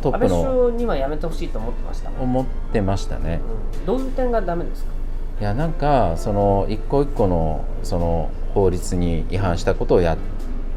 [0.00, 3.40] トッ安倍首相にはやめてほしいと思ってました、思ってましたね。
[3.78, 3.86] うん。
[3.86, 4.90] どういう点がダメですか？
[5.40, 10.18] いやなんかその一個一個のその法律に違反したことをやっ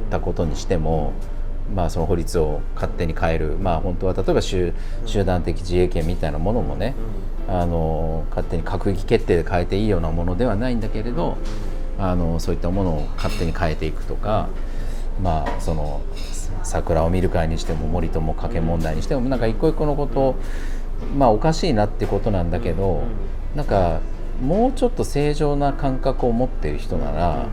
[0.10, 1.14] たことにしても、
[1.74, 4.74] まあ、その法律を勝手に変える、まあ、本当は例えば集
[5.06, 6.94] 集団的自衛権みたいなものもね
[7.48, 11.38] あの勝手に閣議決定で変えていいようなものではないんだけれど
[11.98, 14.50] あのそういったものを勝手に変えていくとか、
[15.22, 16.02] まあ、その
[16.66, 20.36] 桜を見る会にしても森友家計問題にしてもなんか一個一個のことを、
[21.18, 23.04] まあ、おかしいなってことなんだけど、
[23.56, 24.02] なんか
[24.42, 27.46] もうちょっと正常な感覚を持っている人なら、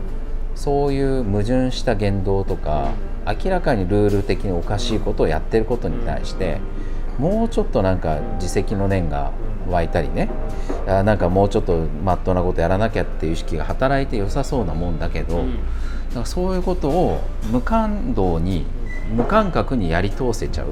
[0.55, 2.91] そういう矛盾した言動とか、
[3.25, 6.59] 明らかにルール的におかしいことをやってることに対して、
[7.17, 9.31] もうちょっとなんか自責の念が
[9.69, 10.29] 湧いたりね、
[10.87, 16.25] あなんかもうちょっとまっとうなことやらなきゃっていう意識が働いて良さそうなもんだけど、うん。
[16.25, 18.65] そういうことを無感動に
[19.11, 20.67] 無感覚にやり通せちゃう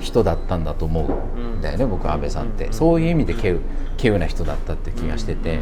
[0.00, 2.72] 人だったんだと思うんだよね、僕は安倍さんって、うん。
[2.72, 3.60] そういう意味で稀有
[3.98, 5.58] 稀有な人だったって気がしてて、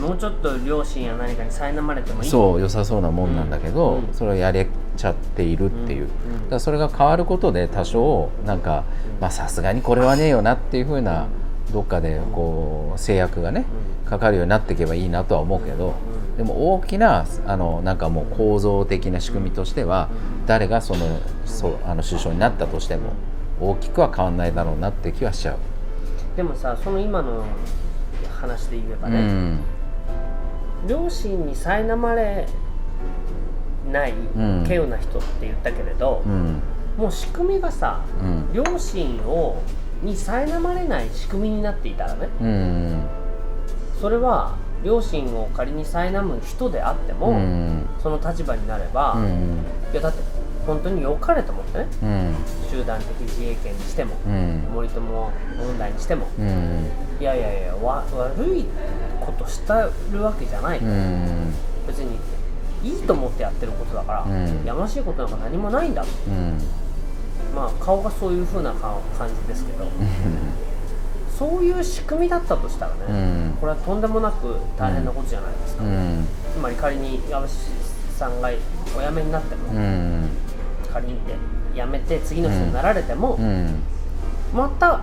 [0.00, 2.30] もうちょっと両親や何かに苛まれてもいい。
[2.30, 4.14] そう良さそうなもんなんだけど、うん。
[4.14, 6.14] それをやれちゃっているっていう、だか
[6.50, 8.84] らそれが変わることで多少なんか
[9.20, 11.26] まあさすがにこれはねえよなっていうふうな
[11.72, 13.64] どっかでこう制約がね
[14.04, 15.94] かかるようになっていけばいいなとは思うけど、
[16.40, 20.08] でも大きなあのなんかもう構造的な仕組みとしては
[20.46, 23.12] 誰がそのそうあの首相になったとしても
[23.60, 25.58] 大きくは変わんないだろうなって気はしちゃう。
[26.38, 27.44] でもさその今の
[28.40, 29.60] 話で言えばうね、ん。
[30.88, 32.48] 両親に苛まれ
[33.92, 34.62] ないん。
[34.62, 36.62] 稀有な人って言ったけれど、うん。
[36.96, 38.50] もう仕組みがさうん。
[38.54, 39.60] 両親を
[40.02, 43.02] に苛まれない仕組みになっていたらねうん。
[44.00, 47.86] それは両親を仮に苛む人であっても、うん。
[48.02, 49.64] その立場になれば、いうん。
[49.92, 50.22] やだって
[50.66, 51.86] 本当に良かれと思ってね。
[52.02, 52.34] うん。
[52.70, 54.68] 集団的自衛権にしても、うん。
[54.72, 56.86] 森友問題にしても、うん。
[57.20, 58.64] いやいやいやわ悪い
[59.20, 61.52] ことしたるわけじゃない、うん。
[61.86, 62.18] 別に
[62.82, 64.64] いいと思ってやってることだから、うん。
[64.64, 66.02] やましいことなんか何もないんだ。
[66.02, 66.58] うん。
[67.54, 69.84] まあ顔がそういう風な顔感じですけど
[71.40, 73.12] そういう仕組みだったとしたらね、う
[73.54, 73.56] ん。
[73.58, 76.26] これはとんでもなく大変なことじゃないですか、うん。
[76.52, 77.48] つまり仮に安倍
[78.18, 78.50] さんが
[78.94, 80.28] お辞めになっても、うん。
[80.92, 81.34] 仮にで
[81.74, 83.80] 辞めて次の人になられても、うん。
[84.54, 85.00] また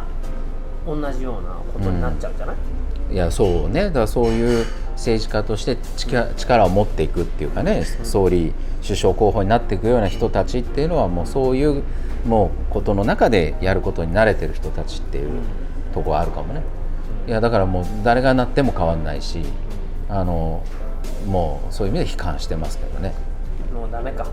[0.85, 2.55] 同じようなことになっちゃうじゃない、
[3.11, 3.85] いやそうね。
[3.85, 8.53] だからそういう政治家として力力を持っていくっていうかね総理
[8.83, 11.81] 首相候補になっていくような人たちっていうのはもうそういう
[12.27, 15.31] もうことの中でやることに慣れてる人たちっていう
[15.93, 16.61] ところあるかもね。
[17.27, 19.43] いやだからもう誰がなっても変わんないし
[20.09, 20.63] あの
[21.27, 23.13] もうそういう意味で悲観してますけどね。
[23.73, 24.25] もうダメか。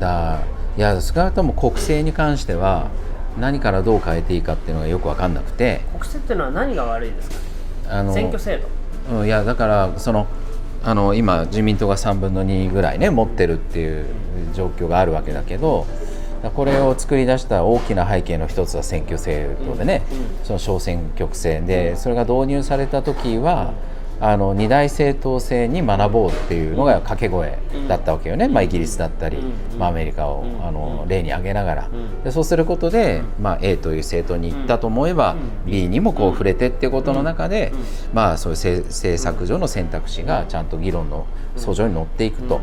[0.00, 0.40] だ
[0.76, 2.88] いや少なくとも国政に関しては
[3.38, 5.82] 何からどう変えていいかっていうのがよく分かんなくて。
[5.92, 7.30] 国政っていうのは何が悪いです
[7.88, 7.96] か？
[7.98, 8.68] あの選挙制度。
[9.18, 10.26] うんいやだからその
[10.82, 14.06] あの今自民党が3分の2ぐらいね持ってるっていう
[14.52, 15.86] 状況があるわけだけど
[16.50, 20.02] これを作り出した大きな背景の一つは選挙制度でね、
[20.42, 21.60] その小選挙区制。
[21.60, 23.72] でそれが導入された時は
[24.24, 27.58] あの二大政党制に学ぼうっていうのが掛け声
[27.88, 29.36] だったわけよね、まあ、イギリスだったり、
[29.78, 31.90] まあ、アメリカをあの例に挙げながら。
[32.24, 35.36] でそうすることで、まあ、A という政党に行ったと思えば
[35.66, 37.74] B にもこう触れてっていうことの中で、
[38.14, 41.26] まあ、そういう政政策上の選択肢がちゃんと議論の
[41.58, 42.62] 訴状に乗っていくと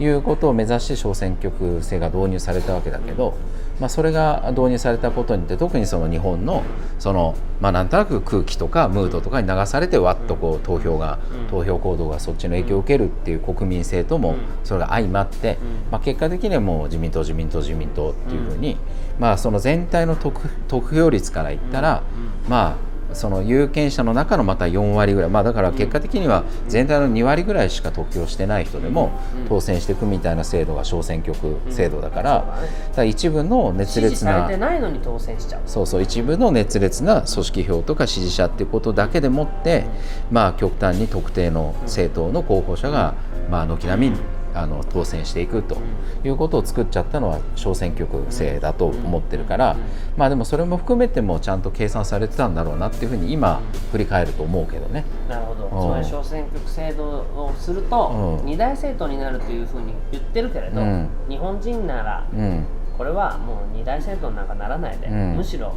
[0.00, 3.34] いうことを目指して小選挙区制が導入されたわけだけど、
[3.80, 6.62] まあ、それが導入されたことによって特にその日本の
[6.98, 11.18] その、まあ、なんとなく空気とかムードとかに流されてわっとこう投票が
[11.50, 15.58] 投票行動がそっちの影響を受けるっていう国民性ともそれが相まって、
[15.90, 18.76] まあ、結果的にはもう自民党自民党自民党っていうふうに、
[19.18, 22.02] まあ、その全体の得得票率から言ったら、
[22.48, 22.85] まあ
[23.16, 29.18] その有権者の中のまた4割ぐらい、まあ、だから結果的には全体の2割ぐらいしか得票してない人でも
[29.48, 32.58] 当選していくみたいな制度が小選挙区制度だから,、
[32.94, 35.62] だ一部の熱烈なされてないのに当選しちゃう。
[35.66, 39.84] そうそう一部の熱烈な組織票とか支持者っていうことだけでもって、
[40.30, 43.14] まあ、極端に特定の政党の候補者が、
[43.50, 44.16] まあ、軒並み
[44.56, 45.76] あの当選していくと
[46.24, 49.76] いうことを作っちゃったのは小選挙区制だと思ってるから、
[50.16, 53.60] まあ、でもそれも含めてもちゃんと計算されてたんだろうなっていうふうに今
[53.92, 55.04] 振り返ると思うけどね。
[55.28, 55.66] なるほど。
[55.66, 55.80] うん。
[55.82, 61.08] つまり小選挙区制度をするとうん二大政党になるというふうに言ってるけれど、うん。
[61.28, 62.64] 日本人ならうん。
[62.96, 65.36] これはもう二大政党なんかならないで、うん。
[65.36, 65.74] むしろ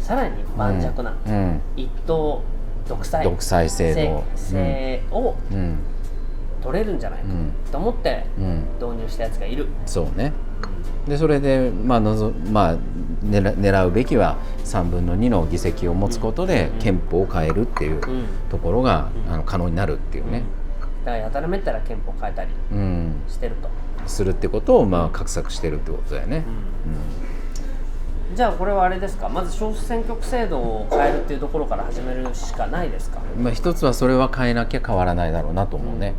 [0.00, 1.60] さらに盤石なうん。
[1.76, 2.42] 一党
[2.88, 5.78] 独裁制をうん
[6.62, 7.52] 取れるんじゃないかうん。
[7.70, 8.64] と思ってうん。
[8.80, 10.32] 導入したやつがいる、そうね。
[11.06, 12.76] でそれで、まあのぞまあ、
[13.24, 18.24] 狙狙うべきは3分の2の議席を持つことで憲法を変えるっていううん。
[18.50, 20.42] ところがあの可能になるっていうね、
[21.04, 23.68] だからやたらめったら憲法変えたりうん、してると、
[24.06, 26.44] するってことをまあ画策してるってことだよね。
[28.34, 29.30] じゃあこれはあれですか？
[29.30, 36.12] まず小選挙区制度を変えるっていうところから始めるしかないですか、まあ、一つはそれは変えなきゃ変わらないだろうなと思うね。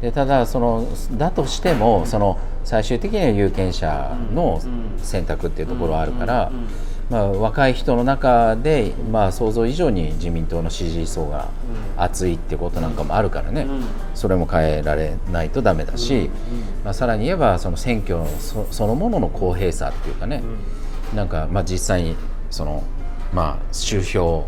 [0.00, 4.60] でただそのだとしてもその最終的には有権者の
[4.98, 6.52] 選択っていうところはあるから、
[7.10, 11.48] まあ、若い人の中で、まあ、想像以上に自民党の支持層が
[11.96, 13.84] 厚いってことなんかもあるからね、うん。
[14.14, 16.30] それも変えられないとダメだし、
[16.84, 20.42] まあ、さらに言えばその選挙のそそのものの公平さっていうかね、
[21.14, 22.16] なんかまあ実際に
[22.50, 22.84] その
[23.32, 24.46] まあ集票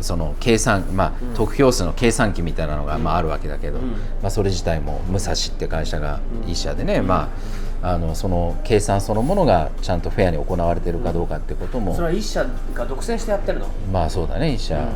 [0.00, 3.90] その計算まあ得票数の計算機みたいなのがまああるわけだけど、うん。
[3.92, 7.30] まあそれ自体も武蔵って会社が一社でね、ま
[7.82, 13.68] ああのその計算そのものがちゃんとフェアに行われてるかどうかってことも、それは一社が独占してやってるの？
[13.92, 14.52] まあそうだね。
[14.52, 14.82] 一社、うん。
[14.82, 14.88] うん。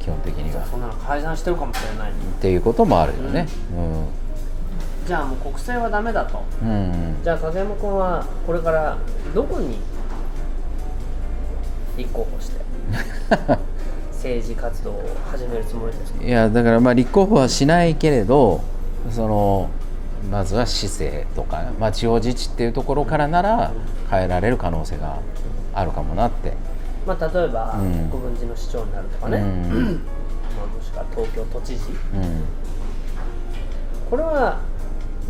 [0.00, 0.64] 基本的には。
[0.64, 2.10] そんなの改ざんしてるかもしれない。
[2.10, 3.46] っていうこともあるよね。
[5.06, 6.42] じゃあもう国政はダメだと。
[6.62, 6.68] うん。
[6.68, 8.96] うんじゃあ影山君はこれから
[9.34, 9.76] どこに
[11.96, 12.60] 立候補して？
[14.18, 16.24] 政治活動を始めるつもりですか？
[16.24, 18.60] いやだからまあ立候補はしないけれど
[19.10, 19.70] その
[20.28, 23.72] まずは市政とか、まあ、地方自治っていうところからなら
[24.10, 25.20] 変えられる可能性が
[25.72, 26.52] あるかもなって、
[27.06, 28.08] まあ例えばうん。
[28.10, 29.44] 国分寺の市長になるとかね、うん。
[29.44, 31.84] まあ、もしくは東京都知事。
[32.14, 32.42] うん。
[34.10, 34.58] これは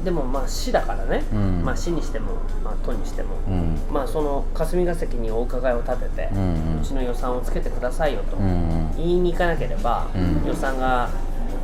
[0.05, 1.63] でもまあ市だからね、うん。
[1.65, 2.33] まあ市にしても、
[2.65, 3.79] まあ、都にしても、うん。
[3.91, 6.41] まあその霞が関にお伺いを立てて、うう
[6.81, 6.81] ん。
[6.83, 10.47] ちの予算をつけてくださいよと、うん言いに行かなければ、うん。
[10.47, 11.09] 予算が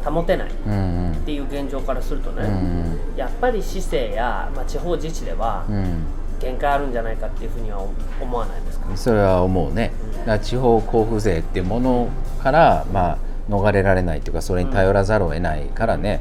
[0.05, 1.15] 保てないっうんうん。
[1.25, 6.05] ていう現状からするとね、うんやっぱり市政や、まあ、地方自治ではうん。
[6.41, 7.79] 限界あるんじゃないかっていうふうには
[8.21, 9.93] 思わないですか、それは思うね。
[10.19, 12.09] だから地方交付税っていうもの
[12.43, 16.21] から、まあ、逃れられないというかそれに頼らざるを得ないからね、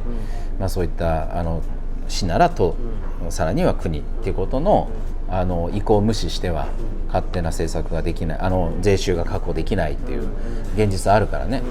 [0.59, 1.61] まあ、そういったあの
[2.13, 2.75] 市なら都、
[3.29, 4.89] さらには国っていうことの
[5.29, 6.67] あの意向を無視しては
[7.07, 10.27] 勝手な政策ができないあの税収が確保できないっていう
[10.75, 11.63] 現実あるからね、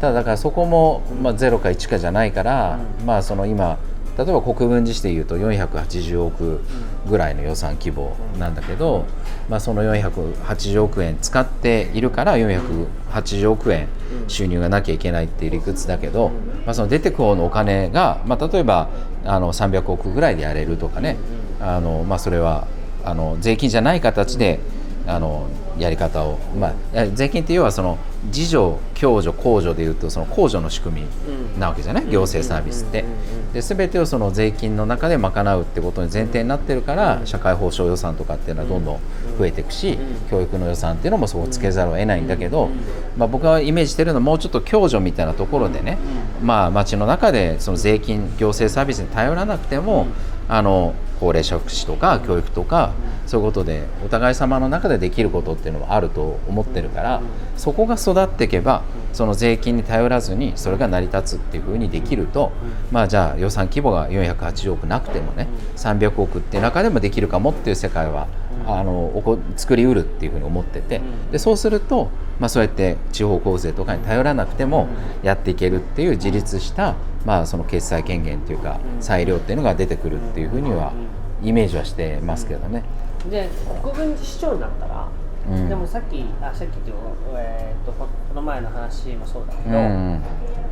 [0.00, 3.78] ただだからそこも、まあ、0か1かじゃないから、まあその今
[4.18, 6.60] 例えば国分寺市でいうと480億
[7.08, 9.06] ぐらいの予算規模なんだけど、
[9.48, 13.86] まあ、その480億円使っているから480億円
[14.26, 16.30] 収入がなきゃいけないっていう理屈だけど、
[16.66, 18.88] まあ、その出てく方のお金が、まあ、例えば
[19.24, 21.16] あの300億ぐらいでやれるとかね。
[21.60, 22.66] あの、まあ、それは
[23.04, 24.60] あの税金じゃない形で
[25.06, 25.46] あの
[25.78, 33.04] やり方を、まあ、税金って要はその自助共助公助でいうとその公助の仕組みなわけじゃない、行政サービスって。
[33.52, 39.00] で全てをその税金の中で賄うってことに前提になってるから社会保障予算とかっていうのはどんどん
[39.38, 39.98] 増えていくし、
[40.30, 42.68] 教育の予算っていうのもそこつけざるを得ないんだけど、
[43.16, 45.98] まあ、僕がイメージしてるのはもうちょっと共助みたいなところでね、
[46.42, 50.06] まあ、町の中でその税金行政サービスに頼らなくても、
[50.48, 52.92] あの高齢者福祉とか教育とか、
[53.26, 57.22] そういうことでお互い様の中でできることっていうのはあると思ってるから、
[57.56, 58.82] そこが育っていけば
[59.12, 62.52] その税金に頼らずにそれが成り立つっていうふうにできると、
[62.90, 68.28] まあじゃあ予算規模が480億なくてもね300億っていう中でもできるかもっていう世界は、
[68.66, 71.00] あの作りうるっていうふうに思ってて
[71.32, 74.88] でそうすると、まあ、そうやって地方構成とかに頼らなくても
[75.22, 76.94] やっていけるっていう自立した、
[77.28, 80.94] まあ、その決裁権限っていうか裁量っていうのが出てくるっていうふうには
[81.42, 82.84] イメージはしてますけどね。
[83.30, 83.50] で
[83.82, 85.08] 国分寺市長になったら、
[85.50, 85.68] うん。
[85.68, 87.02] でもさっきあさっきっていうか、
[87.36, 90.22] えー、とここの前の話もそうだけうど、ん。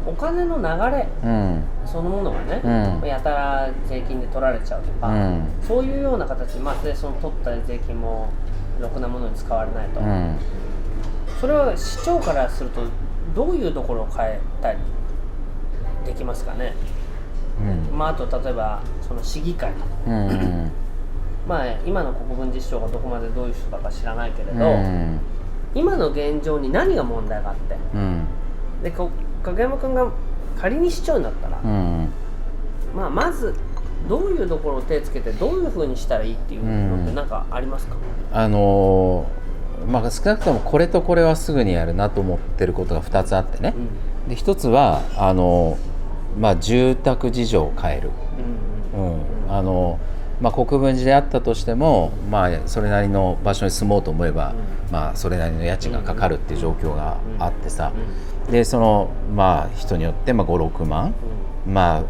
[0.07, 1.63] お金の流れうん。
[1.85, 3.07] そのものがね、うん。
[3.07, 5.47] やたら税金で取られちゃうとか、うん。
[5.61, 8.31] そういうような形、まあ、でその取った税金も
[8.81, 10.39] ろくなものに使われないと、うん。
[11.39, 12.81] それは市長からすると
[13.35, 14.79] どういうところを変えたり
[16.07, 16.75] できますかね、
[17.91, 17.99] うん。
[17.99, 19.73] まあ、あと例えばその市議会。
[20.07, 20.73] うんうん
[21.49, 25.21] まあ今の国分寺市長がどこまでどういう人だか知らないけれうど、ん。
[25.77, 28.25] 今の現状に何が問題があってうん。
[28.83, 29.11] でこ
[29.45, 30.11] 影山君が
[30.61, 32.09] 仮に市長になったら、うん
[32.97, 33.55] まあ、まず
[34.09, 37.15] どういうところを手つけてどういうふうにしたらいいっていうのってうん。
[37.15, 37.95] 何かありますか、
[38.33, 43.73] あのーまあ少なくともこれとこれはすぐにやるなと思ってることが2つあってね、
[44.27, 45.96] で1つはあのー
[46.39, 48.11] まあ住宅事情を変える、
[48.95, 49.99] うんうんあの
[50.41, 54.55] まあ、国分寺であったとしても、まあ、それなりの場所に住もうと思えば、
[54.91, 57.93] まあ、それなりの家賃がかかるっていう状況があってさ、
[58.51, 61.15] でその、まあ、人によって、まあ、56万、
[61.67, 62.05] まあ、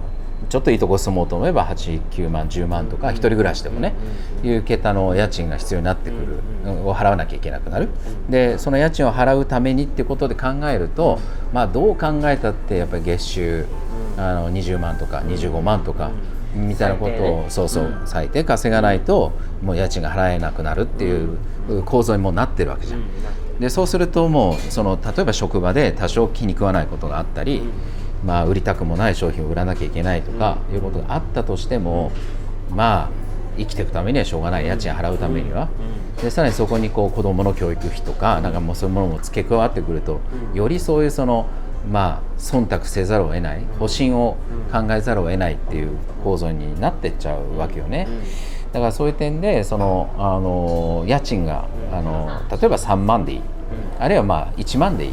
[0.48, 3.94] ちょっといいとこ住もうと思えば89万10万とか一人暮らしでもね
[4.42, 6.40] いう桁の家賃が必要になってくる。
[6.84, 7.88] を払わなきゃいけなくなる。
[8.28, 11.18] でその家賃を払うためにってことで考えると
[11.52, 13.66] まあどう考えたってやっぱり月収
[14.16, 16.10] あの20万とか25万とか
[16.54, 19.32] みたいなことをそうそう最低稼がないと
[19.62, 21.38] もう家賃が払えなくなるっていう
[21.84, 23.00] 構造にもなってるわけじゃん。
[23.60, 27.62] でそうするともうその例えば職場で多少気に食わないことがあったり、
[28.24, 32.12] まあ、売りたくもない商品を売らなきゃいけないとかいうことがあったとしても
[32.70, 33.10] まあ
[33.56, 35.68] 生きていくためにはしょうがない家賃払うためには。
[36.22, 40.20] でさらにそこにこう子どもの教育費とかなんかもうそういうものも付け加わってくると
[40.54, 41.46] よりそういうその
[41.90, 44.36] まあ忖度せざるを得ない保身を
[44.72, 45.90] 考えざるを得ないっていう
[46.22, 48.08] 構造になってっちゃうわけよね。
[48.72, 53.42] だからそういう点でそのあの家賃があの例えば3万でいい。
[53.98, 55.12] あるいはまあ1万でいい、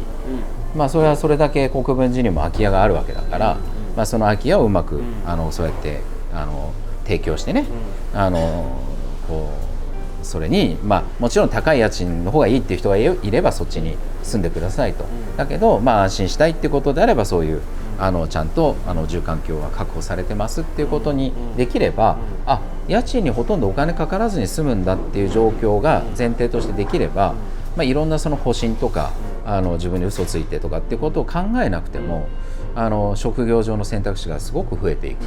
[0.76, 3.56] まあ、それはそれだけ国分寺にも空き家があるわけだから、
[3.96, 6.02] まあ、その空き家をうまくあのそうやって
[6.32, 6.72] あの
[7.04, 7.66] 提供してね
[8.12, 8.78] あの
[9.26, 9.63] こう
[10.24, 15.04] それに、まあ、もちろん高い家賃の方がいいっていう人がいいればそっちに住んでくださいと、
[15.36, 17.60] だけど、まあ、安心したいってことであればそういう
[17.98, 27.34] あのちゃんとあの住環境が確保されてますっていうことにできれば、あ家賃にほとんどお金かからずに済むんだっていう状況が前提としてできれば、
[27.76, 29.12] まあ、いろんなその保身とか
[29.46, 32.28] あの自分に嘘ついてとかっていうことを考えなくても
[32.74, 35.24] あの職業上の選択肢がすごく増えていく。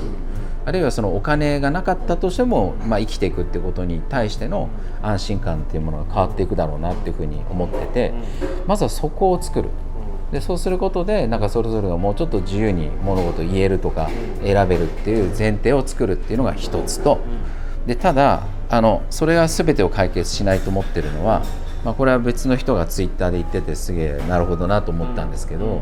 [0.67, 4.67] あるいはそのお金がなかったとしても、まあ、生きていくってことに対しての
[5.01, 8.13] 安心感っていうものが変わっていくだろうなっていうふうに思ってて
[8.67, 9.69] まずはそこを作る。
[10.33, 14.09] でそうすることでなんかそれぞれがもうちょっと自由に物事を言えるとか
[14.43, 17.19] 選べるっていう前提を作るっていうのが一つと。
[17.85, 21.43] でただあのそれが全てを解決しないと思ってるのは、
[21.85, 25.81] まあ、これは別の人がツイッターで言っててすげえなるほどなと思ったんですけど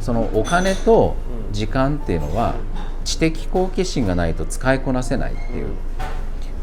[0.00, 1.14] そのお金と
[1.52, 2.56] 時間っていうのは
[3.04, 5.68] 知的好奇心がないと使いこなせないっていう。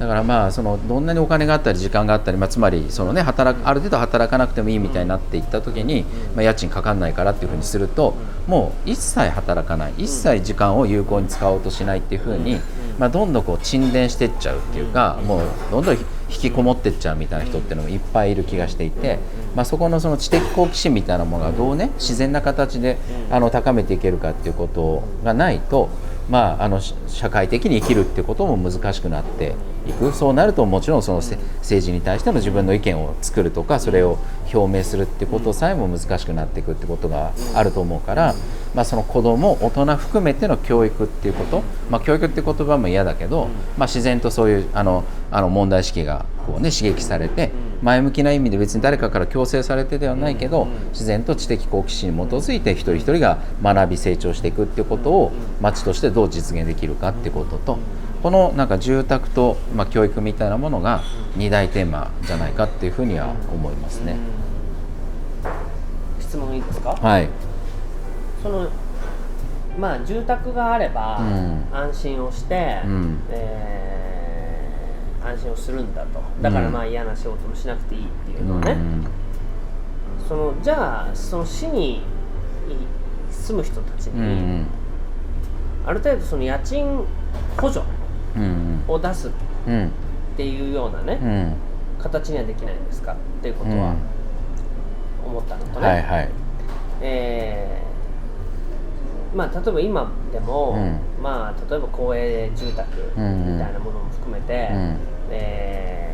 [0.02, 6.06] だからまあそのどんなにお金があったり時間があったり、まあ、つまりその、ね、働くある程度働かなくてもいいみたいになっていった時に、
[6.36, 8.16] まあ、家賃かかんないからっていうふうにすると
[8.48, 9.94] もう一切働かない。
[10.00, 12.60] 一切時間を有効に使おうとしないっていうふうに、
[12.98, 19.20] まあ、どんどんこう沈殿していっちゃうっていうかもうどんどん引きこもってっちゃうみたいな人っていうのもいっぱいいる気がしていて、
[19.56, 22.98] まあ、そこのその知的好奇心みたいなものがどうね自然な形で
[23.30, 25.90] あの高めていけるかっていうことがないと。
[26.32, 29.54] まあ、あの社会的に生きるっていうことも難しくなって
[29.86, 30.14] いく。
[30.14, 34.18] そうなるともちろんその政治に対しての自分の意見を作るとかそれを
[34.54, 38.34] 表明するってことさえも難しくなっていくってことがあると思うから、
[38.74, 57.80] まあ、その子ども大人含めての教育っていうこと、まあ、教育って言葉も嫌だけど、まあ、自然とそういうあのあの問題意識がこう、ね、刺激されて前向きな意味で別に誰かから強制されてではないけど自然と知的好奇心に基づいて一人一人が学び成長していくっていうことを町としてどう実現できるかっていうことと
[58.22, 61.02] このなんか住宅と、まあ、教育みたいなものが
[61.36, 64.16] 二大テーマじゃないかっていうふうには思いますね。
[66.20, 66.92] 質問いいですか？
[66.92, 67.28] はい、
[68.44, 68.70] その
[69.80, 71.66] まあ住宅があればうん。
[71.76, 73.20] 安心をして、うん。
[73.32, 74.01] えー
[75.24, 76.20] 安心をするんだと。
[76.42, 78.76] だからまあ嫌な仕事もしなくていいっていうのはね、
[80.28, 82.02] そのじゃあその市に
[83.30, 84.66] 住む人たちうんうに、ん。
[85.86, 87.04] ある程度その家賃
[87.58, 87.84] 補助
[88.36, 89.32] うんを出すっ
[89.68, 89.92] うん。
[90.38, 92.02] ていうようなね、うん。
[92.02, 93.96] 形にはできないんですかっていうことは
[95.26, 96.30] 思ったのとね、はいはい。
[97.02, 97.91] えー
[99.36, 100.78] まあ例えば今でも、
[101.20, 104.98] うまあ例えば公営住宅みたいなものも含めて、うん
[105.32, 106.12] え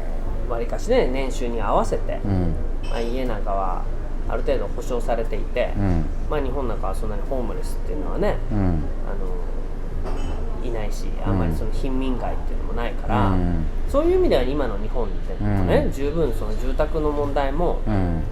[0.50, 2.54] わりかしね年収に合わせて、うん。
[2.90, 3.84] まあ、家なんかは
[4.30, 6.06] ある程度保証されていて、うん。
[6.30, 8.58] まあ日本なんかはそんなにホームレスっていうのはねうん。
[8.58, 13.66] あのいないしあんまりその貧民街っていうのもないから、うん。
[13.90, 15.92] そういう意味では今の日本でもね、うん。
[15.92, 18.24] 十分その住宅の問題もうん。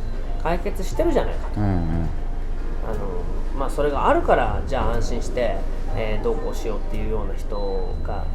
[0.42, 1.60] 解決してるじゃないかと。
[1.60, 1.68] うん。
[1.68, 3.14] あの
[3.58, 5.58] まあ、それがあるからじゃあ安心して、
[5.96, 8.26] えーどうこうしようっていうような人が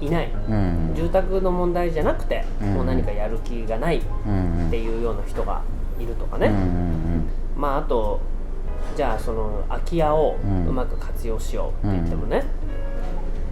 [0.00, 0.92] いない、うん。
[0.94, 2.74] 住宅の問題じゃなくて、うん。
[2.74, 4.68] もう何かやる気がないっうん。
[4.70, 5.62] ていうような人が
[5.98, 8.20] いるとかね、うんうんまああと
[8.94, 10.36] じゃあその空き家を
[10.68, 12.44] うまく活用しようって言ってもね、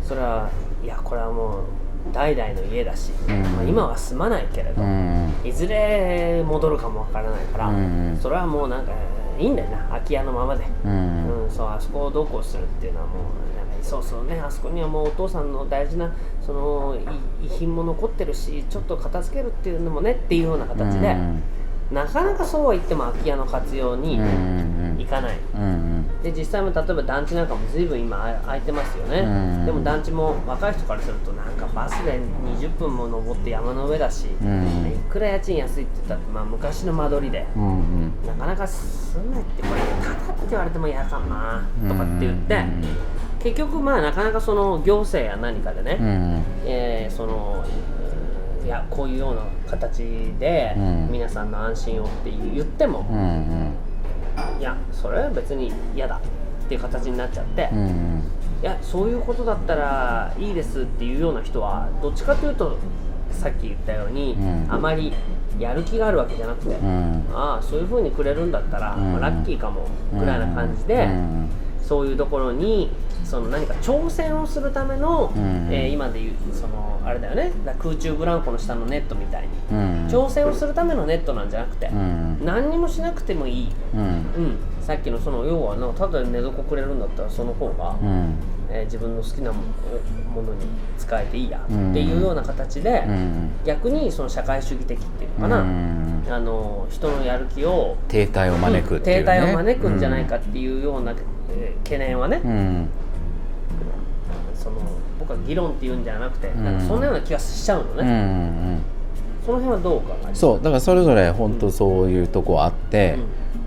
[0.03, 0.51] それは
[0.83, 3.43] いやこれはもう代々の家だし、うん。
[3.43, 5.33] まあ、今は住まないけれど、うん。
[5.43, 8.19] いずれ戻るかもわからないから、うん。
[8.21, 8.93] それはもうなんか
[9.39, 10.65] いいんだよな空き家のままで。
[10.85, 11.45] うん。
[11.45, 16.13] うん、そうあそこをどうこうするっていうのはもうなんかそうそうねあそこにはもうお父さんの大事な
[16.45, 16.97] その
[17.43, 21.17] い遺品も残ってるしちょっと片付けるっていうのもねっていうような形で、
[21.93, 24.15] なかなかそうは言っても空き家の活用に
[24.99, 26.23] いかない、うんうん。
[26.23, 29.29] で実際も例えば団地なんかも随分今空いてますよね、う
[29.63, 32.21] んでも団地も若い人からするとなんかバスで
[32.61, 37.71] 20分も登って山の上だし、うんいくら家賃安いって言ったって、まあ、昔の間取りで、うんう
[38.07, 38.13] ん。
[38.27, 42.85] なかなか住めってこれただって言われても嫌かなとかって言って、うん
[43.45, 46.43] 結局まあなかなかその行政や何かでね、うん。
[46.65, 47.63] えーその
[48.65, 49.99] いやこういうような形
[50.39, 51.09] でうん。
[51.13, 53.05] 皆さんの安心をって言っても、
[54.59, 58.23] いやそれは別に嫌だっていう形になっちゃって、いうん。
[58.63, 62.79] やそういうことだったらいいですっていうような人はどっちかというと
[63.31, 64.67] さっき言ったように、うん。
[64.69, 65.13] あまり
[65.59, 67.25] やる気があるわけじゃなくて、うん。
[67.33, 69.13] ああそういうふうにくれるんだったら、うん。
[69.13, 71.51] まあラッキーかもぐらいな感じで、うん。
[71.83, 72.91] そういうところに
[73.35, 75.69] その何か挑戦をするための、うん。
[75.73, 77.51] えー今でいうそのあれだよね。
[77.81, 80.07] 空中ブランコの下のネットみたいに、うん。
[80.07, 82.45] 挑戦をするためのネットなんじゃなくて、うん。
[82.45, 84.01] 何にもしなくてもいい、うん。
[84.01, 88.37] うん、さっきのその要はなただで寝床くれるんだったらその方が、うん。
[88.71, 89.63] えー自分の好きなも
[90.33, 91.91] ものに使えていいや、うん。
[91.91, 93.51] っていうような形で、うん。
[93.65, 96.25] 逆にその社会主義的っていうのかな、うん。
[96.31, 101.13] あの人のやる気を停滞を招くね、停滞を招くんじゃないかっていうような、
[101.51, 102.89] えー懸念はね、うん
[104.65, 104.77] その
[105.21, 106.65] 僕は議論っていうんじゃなくて、ん。
[106.65, 108.11] なんかそんなような気がしちゃうのうんうね、
[108.77, 108.81] ん。
[109.45, 113.19] その辺はどう考えますそうだからそれぞれ本当そういうとこあって、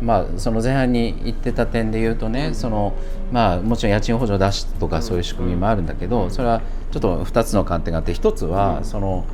[0.02, 2.94] まあその前半に言ってた点で言うとね、その
[3.32, 6.62] まあもちろん家賃補助出しとかそういう仕組みもあるんだけど、それは
[6.92, 9.26] ちょっと2つの観点があって1つはその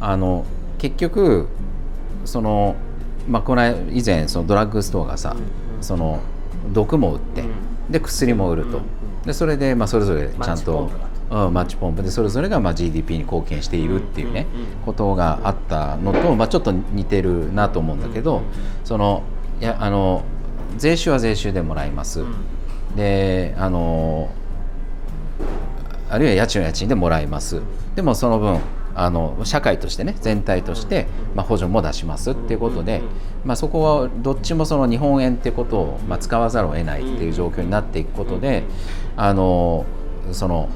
[0.00, 0.44] あの
[0.78, 1.46] 結局
[2.24, 2.74] その
[3.28, 5.36] まあこの以前そのドラッグストアがさ、
[5.80, 6.18] その
[6.72, 7.44] 毒も売って、
[7.90, 8.80] で薬も売ると、
[9.24, 10.90] でそれでまあそれぞれちゃんと
[11.32, 14.46] マッチポンプでそれぞれがまあ GDP に貢献しているっていうね、
[14.84, 18.42] ことがあったのと、まあ、ちょっと似てるなと思うんだけど、
[18.84, 19.22] その
[19.60, 20.22] いやあの
[20.76, 22.22] 税収は税収でもらいます、
[22.96, 24.30] であの
[26.10, 27.62] あるいは家賃は家賃でもらいます、
[27.96, 28.60] でもその分
[28.94, 33.00] あの社会としてね全体として、まあ、補助も出しますっていうことで、
[33.42, 38.64] まあ、そこはどっちもその日本円ってことを、まあ、使わざるを得ないっていう状況になっていくことで、
[39.16, 39.86] あの
[40.32, 40.68] その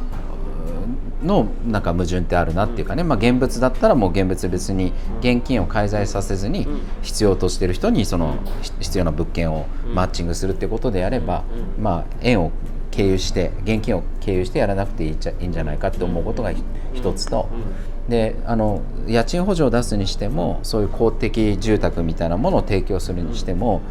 [1.26, 6.66] のなんか矛盾ってあるなっていうかね、まあ、現物だったらもう現物別に現金を介在させずに
[7.02, 11.44] 必要としてる人にそのひ必要な物件をマッチングするってことでやれば、
[11.78, 12.52] まあ、円を
[12.90, 16.62] 経由して現金を経由してやらなくていいじゃいいんじゃないかって思うことがひ
[16.94, 17.48] 一つと。
[18.08, 23.82] であの家賃補助を出すにしてもそういう公的住宅みたいなものを提供するにしても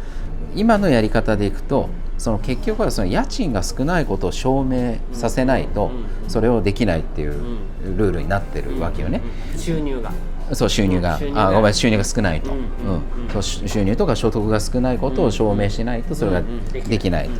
[0.54, 5.90] 今のやり方でいくとその結局はその家賃が少ないことを証明させないと
[6.28, 7.58] それをできないっていう
[7.96, 9.20] ルールになってるわけよね。
[9.56, 10.12] 収入が。
[10.52, 11.18] そう収入が。
[11.34, 16.42] あごめん収入が少ないと、うんうん収入とか所得が少ないことを証明しないとそれが
[16.88, 17.28] できない。
[17.28, 17.32] と。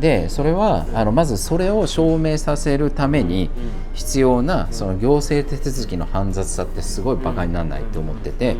[0.00, 3.50] でそれはあのまずそれを証明させるために
[3.92, 8.56] 必要なその行政手続きの煩雑さってすごいバカにならないと思ってて、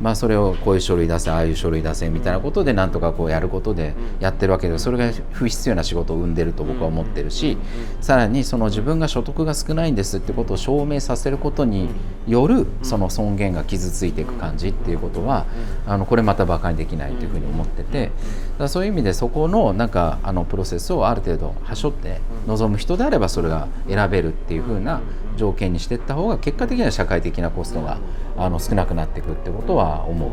[0.00, 7.58] まあ、それをこういう書類出せああいう書類出せみたいなことでなんとかこうやることでやってるわけでそれが不必要な仕事を生んでると僕は思ってるし
[8.00, 11.88] さらにその自分が所得が少ないんですってことを証明させることに
[12.28, 15.46] よるその尊厳が傷ついていく感じっていうことは
[15.86, 18.12] あのこれまたバカにできないというふうに思ってて
[18.58, 19.88] だそういう意味でそこのなん。
[19.88, 25.00] かあのプロセスをある程度はしょって望む人であればそれが選べるっていうふうな
[25.38, 27.98] 条件にしていった方が結果的には社会的なコストが
[28.36, 30.30] あの少なくなっていくってことは思う。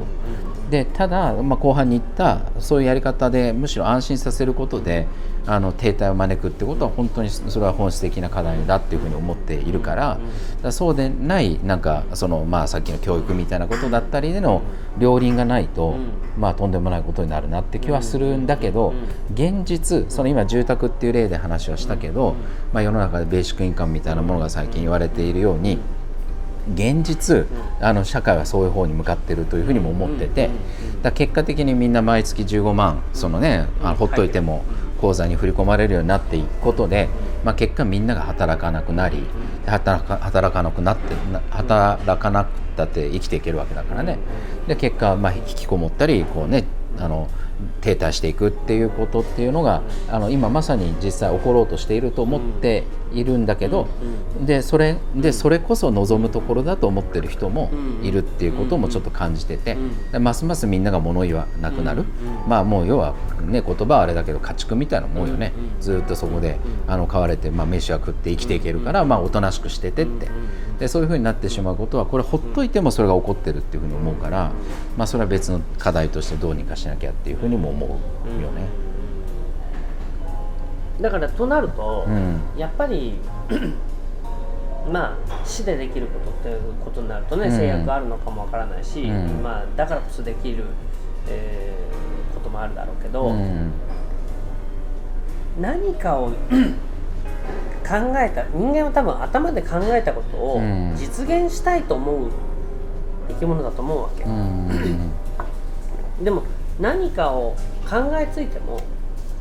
[0.69, 5.07] でただ、まあ、後半に言ったそういうやり方でむしろ安心させることで
[5.47, 10.19] あの停滞を招くってことは本当にそれは本質的な課題だっていうふうに思っているから
[10.61, 14.61] だそうでないなんかその、まあ、さっきの教育みたいなことだったりでの
[14.97, 15.95] 両輪がないと、
[16.37, 18.93] まあ、とんでもないことになるなって気はするんだけど
[19.33, 22.35] 現実その今住宅っていう例で話をしたけど、
[22.73, 25.79] まあ、世の中でベーシックインカムみたいなものが最近言われているように。
[26.73, 27.45] 現実
[27.79, 30.49] あの社会はそういう方に向かってるというふうにも思ってて
[31.03, 34.65] だ結果的にみんな毎月15万そのねあのほっといても
[34.99, 37.09] 口座に振り込まれるようになっていくことで、
[37.43, 39.23] まあ、結果みんなが働かなくなり
[39.65, 41.15] 働か働かなくなって
[41.49, 44.19] 働かなくたって生きていけるわけだからね
[44.67, 46.65] で結果、まあ、引きこもったりこう、ね、
[46.99, 47.29] あの
[47.81, 53.87] 停滞していくっていうことっていうのがあの今まさに実際起ころうとしていると思っているんだけど、
[54.41, 57.71] でそれでそれこそ望むところだと思ってる人も
[58.03, 59.77] いるっていうこともちょっと感じてて、
[60.19, 62.05] ますますみんなが物言わなくなる、
[62.47, 70.27] まあもう要はね言葉はあれだけど家畜みたいなもんよね、ずっとそこであの飼われて、まあ、飯は食って生きていけるから、まあ、おとなしくしててって。
[70.79, 74.51] でそういうふうになってしまうことはこれほっといてもそれが起こってるっていうふうに思うから、
[74.97, 78.84] まあ、それは別の課題としてどうにかしなきゃっていうふうにも思うよね。
[80.99, 83.19] だからとなると、うん、やっぱり
[84.91, 90.65] まあ死でできることっていうことになるとね、うん、制約あるのかもわからないし、うん、まあ、だからこそできる、
[91.27, 93.33] えー、こともあるだろうけど、
[95.59, 96.31] 何かを
[97.85, 100.61] 考えた人間は多分頭で考えたことを
[100.95, 102.31] 実現したいと思う
[103.29, 104.23] 生き物だと思うわけ、
[106.23, 106.43] でも
[106.79, 107.55] 何かを
[107.89, 108.81] 考えついても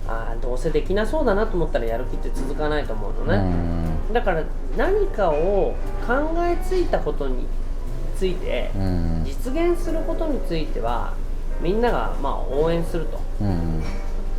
[0.06, 4.44] ああどうせできなそうだなと思ったらやる気って続かないと思うのね、だから
[4.76, 5.74] 何かを
[6.06, 7.46] 考えついたことに
[8.16, 8.70] ついて
[9.24, 11.14] 実現することについては
[11.60, 13.20] みんながまあ応援すると、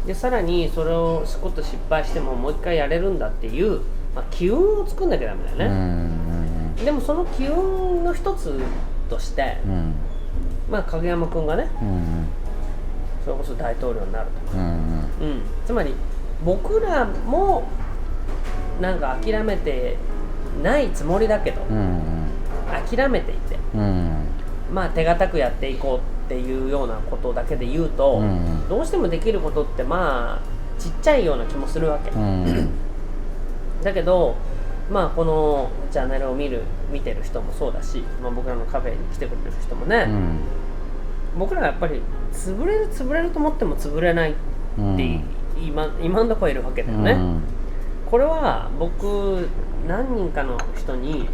[0.05, 3.81] でさらにそれをしこと失敗してももう一回やれるんだっていう、
[4.13, 8.59] まあ、機運を作んなきゃダメだよね、でもその機運の一つ
[9.09, 9.57] として、
[10.69, 11.69] まあ影山君がね、
[13.25, 15.93] それこそ大統領になるとか、うん、つまり
[16.45, 17.67] 僕らも
[18.79, 19.97] なんか諦めて
[20.61, 21.61] ないつもりだけど、
[22.87, 23.57] 諦めていて、
[24.71, 28.21] まあ手堅くやっていこうっていうようなことだけで言うと、
[28.69, 32.11] どうしてもできることってまあちっちゃいような気もするわけ、
[33.83, 34.35] だけど
[34.91, 36.61] まあこのチャンネルを見る
[36.91, 40.07] 見てる人もそうだし、まあ、僕らのカフェに来てくれる人もね、
[41.37, 44.39] 僕らはやっぱり潰れる潰れると思っても潰れないって、
[44.77, 47.41] うん、今今んとこいるわけだよね、うん、
[48.09, 49.47] これは僕
[49.87, 51.27] 何人かの人に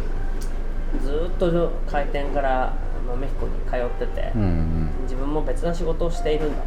[1.02, 2.74] ずっと開店から
[3.18, 6.62] メヒコに通ってて、うん、自分も別な仕事をしているんだ、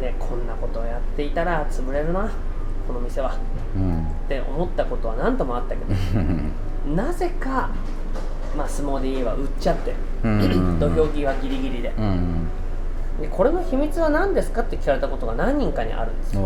[0.00, 2.30] でこんなことをやっていたら潰れるな
[2.86, 5.94] この店は、って思ったことは何ともあったけど
[6.94, 7.70] なぜか
[8.56, 9.92] まあ、相撲で言えば売っちゃって、
[10.22, 11.92] 土俵際ギリギリで,、
[13.20, 16.44] でこれの秘密は何ですかって聞かれたことが何人かにあるんですよ、う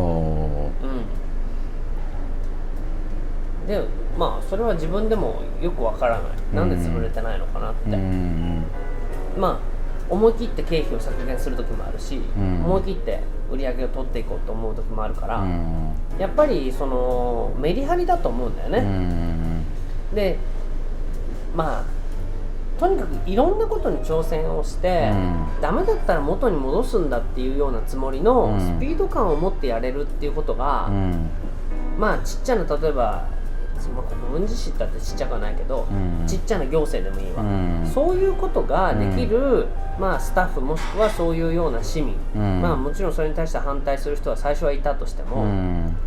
[3.64, 3.82] ん、で
[4.18, 7.96] まあそれは自分でもよくわからない、うなんで潰れてないのかなって、
[9.38, 9.70] まあ
[10.12, 15.46] 思い切って経費を削減する時もあるし、思い切って売り上げを取っていこうと思う時もあるから、
[16.18, 19.64] やっぱりそのメリハリだと思うんだよね、
[20.12, 20.36] で
[21.54, 21.99] まあ
[22.80, 31.28] とにかくいろんなことに挑戦をして、うん、ダメだったら元に戻すんだっていうようなつもりのスピード感を持ってやれるっていうことが、うん、
[31.98, 33.28] まあちっちゃな例えば
[33.88, 39.66] まあ、国分寺市だってちっちゃくはないけど、うん、ちっちゃな行政でもいいわ、うん、そういうことができる、うん、
[39.98, 42.14] まあ、スタッフもしくはそういうような市民、
[42.60, 45.46] まあ、もちろんそれに対して反対する人は最初はいたとしても、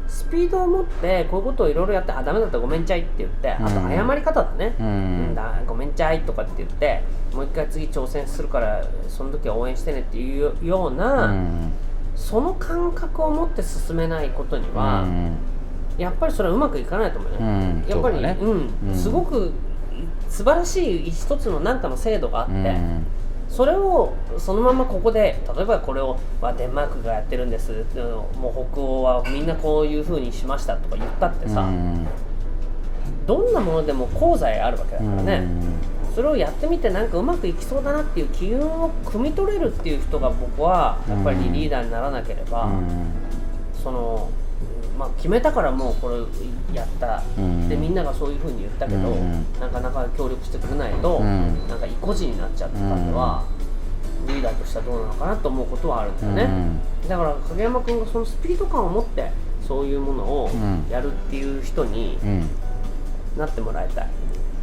[0.07, 5.36] スピードを持ってこういうことをいろいろやってあダメだったらごめんちゃいって言ってあと謝り方だね、うん。
[5.36, 7.01] だごめんちゃいとかって言って
[7.33, 11.33] もう一回次挑戦するからその時は応援してねっていうような、
[12.15, 15.05] その感覚を持って進めないことには、
[15.97, 19.51] やっぱりそれはうまくいかないと思うね、うん、やっぱりね、うん、すごく
[20.29, 22.75] 素晴らしい一つの何かの制度があって、
[23.47, 27.86] それをそのままここで例えばこれをはデンマークがやってるんです
[28.36, 31.69] もう北欧はみんなこういうふうにしましたとか言ったってさ、
[33.27, 35.47] どんなものでも功罪あるわけだからね、
[36.15, 42.69] それをやってみてなんかうまくいきそうだなっていう機運を汲み取れるっていう人が僕はやっぱりリーダーにならなければ、
[43.84, 44.29] その
[45.03, 46.15] まあ、決めたからもうこれ
[46.73, 53.43] やった、うん、でみんながそういうふうに言ったけど、うん、なかなか協力してくれないと、うん、なんか意固地になっちゃったんでは、
[54.25, 56.49] リーダーとしてはどうなのかなと思うことはあるんですよね、
[57.09, 59.29] だから影山君がそのスピード感を持って
[59.67, 60.49] そういうものを
[60.89, 62.17] やるっていう人に
[63.37, 64.09] なってもらいたい。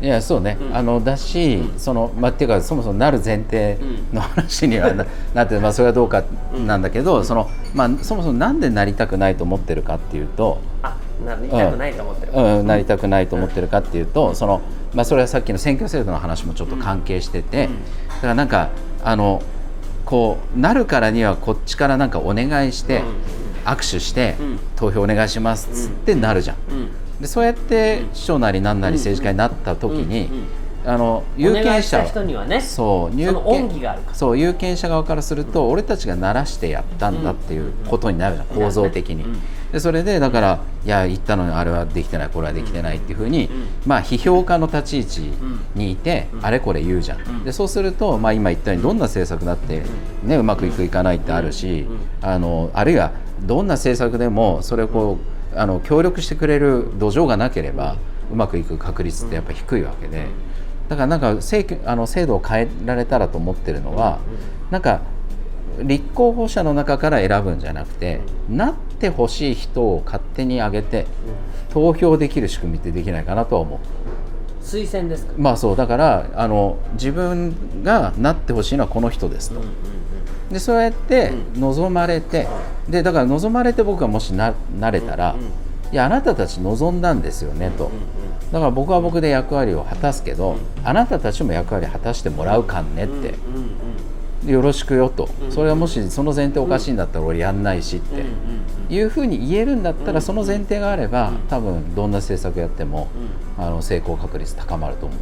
[0.02, 3.78] いやそうね、うん、あのだし、うん、そのまあ、っていうかそもそもなる前提
[4.12, 6.22] の話にはな, なって、まあ、それはどうか
[6.66, 14.62] なんだけど、そのまあ、そもそもなんでなりたくないと思ってるかっていうとあなりたくないと思ってる、うん、なりたくないと思ってるかっていうと、その
[14.94, 17.68] まあ、それはさっきの選挙制度の話もちょっと関係してて、
[18.08, 18.70] だからなんか
[19.04, 19.42] あの
[20.06, 23.02] こうなるからにはこっちからなんかお願いして、
[23.64, 24.36] 握手して、
[24.76, 26.56] 投票お願いしますっつってなるじゃん
[27.20, 30.28] でそうやって市長なりなんなり政治家になった時に、
[30.86, 32.60] あの有権者人にはね。
[32.60, 39.24] そう入権恩義があるそう有権者側からすると、俺たちが鳴らしてやったんだっていうことになるじゃん、構造的に。
[39.70, 43.50] でそれでだからいや言ったのにあれはできてないこれはできてないっていうふうに、
[43.86, 45.32] まあ批評家の立ち位置
[45.74, 47.44] にいて、あれこれ言うじゃん。
[47.44, 49.82] でそうすると、まあ、今言ったようにどんな政策だって、
[50.24, 51.86] ね、うまくいくいかないってあるし、
[52.22, 57.96] あのあるいはどんな政策でもそれをこうあの協力してくれる土壌がなければ
[58.32, 60.26] うまくいく確率ってやっぱ低いわけで。
[60.88, 64.18] だからなんか制あの制度を変えられたらと思ってるのは、
[64.72, 65.02] なんか
[65.82, 71.06] 立候補者の中から選ぶんじゃなくて、なってほしい人を勝手に挙げて、
[71.72, 73.78] 投票できる仕組みってできないかなとは思う。
[74.64, 75.32] 推薦ですか？
[75.38, 79.60] まあそうだからあの自分がなってほしいのはこの人ですと。
[80.50, 82.48] でそうやって望まれて、
[82.88, 85.36] でだから望まれて僕がもしななれたら、
[85.92, 87.90] いやあなたたち望んだんですよねと。
[88.52, 98.24] だから僕は僕で役割を果たすけど、あなたたちも役割果たしてもらうかんねって、よろしくよと、それはもしその前提おかしいんだったら俺やんないしって
[98.92, 103.08] いうふうに言えるんだったらその前提があれば多分どんな政策やっても
[103.58, 105.18] あの成功確率高まると思う。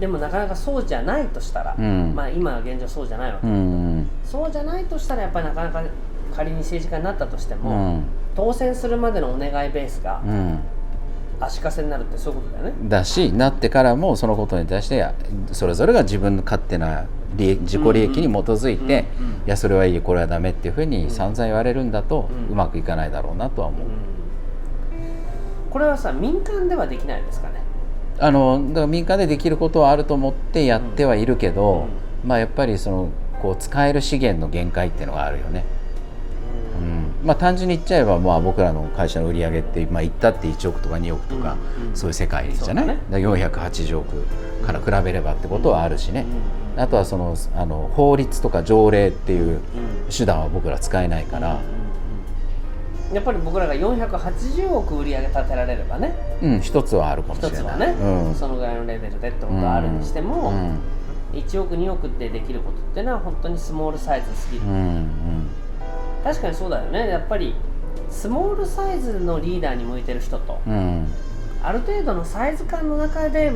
[0.00, 3.46] でもなかなかそうじゃないとしたら、うん、まあ今は現状そうじゃないわけ。
[3.46, 5.82] だけど、うん、そうじゃないとしたらやっぱりなかなか
[6.34, 8.04] 仮に政治家になったとしても、うん、
[8.36, 10.22] 当選するまでのお願いベースが、
[11.40, 12.88] 足かせになるってそういうことだよね。
[12.88, 15.04] だしなってからもそのことに対して
[15.52, 17.06] それぞれが自分の勝手な
[17.36, 19.04] 自己利益に基づいて、
[19.46, 23.86] いやそれはいいこれはダメっていうふうに散々言われるんだと、うまくいかないだろうなとは思う、
[25.70, 27.62] これはさ民間ではできないですかね
[28.20, 31.86] あのだから民間でできることはあると思ってやってはいるけど、
[32.24, 35.64] まあやっぱりそのこう使える資源の限界っていうのがあるよね。
[37.24, 41.56] まあ、単純に言っちゃえば、まあ、僕らの会社の売り上げって、まあ、言ったって1億とか2億とか、
[41.92, 44.24] そういう世界じゃない、ね、480億
[44.64, 46.24] から比べればってことはあるしね、
[46.76, 49.60] あとはそのあの法律とか条例っていう
[50.16, 51.60] 手段は僕ら使えないから。
[53.12, 57.60] やっぱり僕らが480億売り上げ立てられればね、うん、一つはあるかもしれない。
[57.60, 60.78] 一つはね、うん、そのぐらいのレベルでってことはあるにしても、うん、
[61.32, 65.08] 1億2億でできることっていうのは本当にスモールサイズすぎる、うんうん。
[66.22, 67.08] 確かにそうだよね。
[67.08, 67.54] やっぱり
[68.10, 71.06] スモールサイズのリーダーに向いてる人と、うん、
[71.62, 73.52] ある程度のサイズ感の中で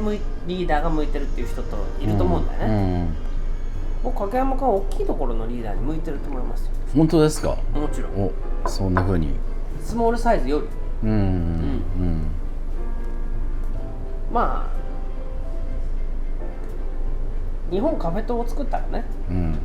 [0.46, 2.74] リーダーが向いてるっていう人といると思うんだよね、うん。
[2.74, 3.14] うん、
[4.04, 6.72] 僕影山君は大きいところのリーダーに向いてると思いますよ。
[6.94, 7.56] 本当ですか？
[7.74, 8.12] もちろん。
[8.26, 8.30] お
[8.66, 9.34] そんなふうに。
[9.80, 10.66] スモールサイズより。
[11.04, 12.26] うん、うん、
[14.32, 14.72] まあ
[17.72, 19.58] 日本カフェ島を作ったらね、うん